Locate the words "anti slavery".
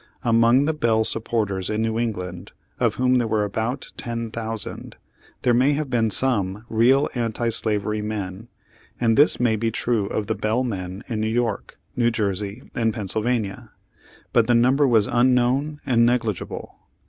7.13-8.01